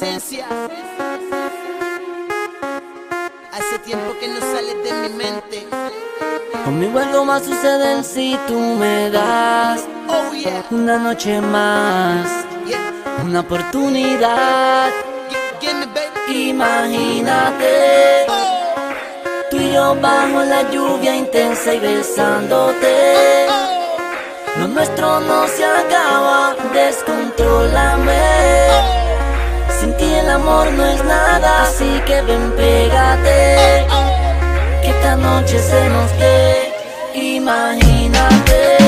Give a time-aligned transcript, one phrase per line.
[0.00, 0.46] esencia.
[3.52, 5.68] Hace tiempo que no sales de mi mente.
[6.64, 12.26] Conmigo algo más sucede si tú me das Oh yeah, una noche más,
[12.66, 12.92] yeah.
[13.24, 14.90] una oportunidad.
[16.28, 18.94] Imagínate, Oh,
[19.50, 23.46] tú y yo bajo la lluvia intensa y besándote.
[23.50, 24.58] oh.
[24.60, 28.99] Lo nuestro no se acaba, descontrólame.
[29.80, 33.86] Sin ti el amor no es nada, así que ven, pégate.
[34.82, 36.70] Que esta noche se nos dé.
[37.14, 38.79] Imagínate,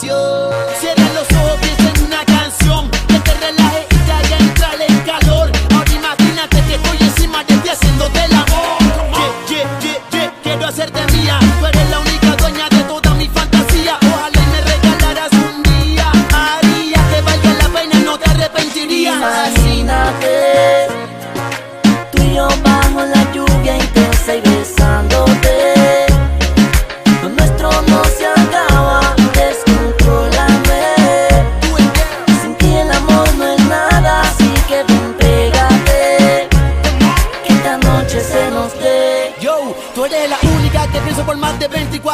[0.00, 2.90] Cierra los ojos, piensa en una canción.
[3.06, 5.52] Que te relaje y te haga entrar en calor.
[5.72, 7.68] Ahora imagínate que estoy encima de ti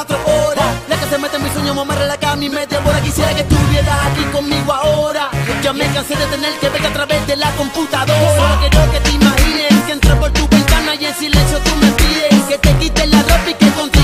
[0.07, 0.67] 24 horas.
[0.89, 3.01] La que se mete en mis sueños, me amarra la cama y me devora.
[3.01, 5.31] Quisiera que estuvieras aquí conmigo ahora.
[5.63, 8.37] Ya me cansé de tener que verte a través de la computadora.
[8.37, 11.91] Solo quiero que te imagines que entro por tu ventana y en silencio tú me
[11.93, 14.00] pides que te quites la ropa y que contigo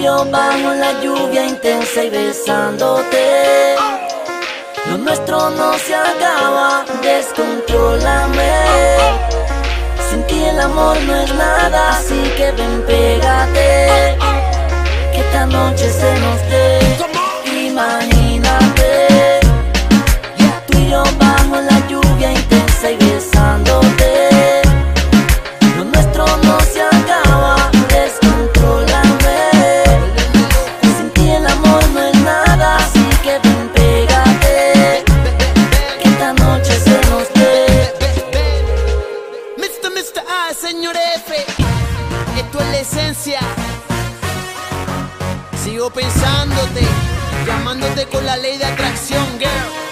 [0.00, 3.74] yo bajo la lluvia intensa y besándote.
[4.88, 9.31] Lo nuestro no se acaba, descontrólame.
[45.64, 46.82] Sigo pensándote,
[47.46, 49.91] llamándote con la ley de atracción, girl.